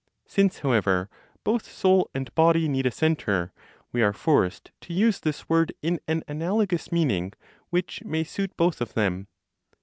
Since, 0.25 0.61
however, 0.61 1.11
both 1.43 1.71
soul 1.71 2.09
and 2.15 2.33
body 2.33 2.67
need 2.67 2.87
a 2.87 2.91
centre, 2.91 3.53
we 3.91 4.01
are 4.01 4.13
forced 4.13 4.71
to 4.81 4.93
use 4.93 5.19
this 5.19 5.47
word 5.47 5.73
in 5.83 5.99
an 6.07 6.23
analogous 6.27 6.91
meaning 6.91 7.33
which 7.69 8.03
may 8.03 8.23
suit 8.23 8.57
both 8.57 8.81
of 8.81 8.95
them. 8.95 9.27